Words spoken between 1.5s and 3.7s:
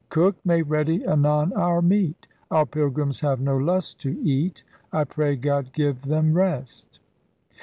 our meat! Our pylgrymms have no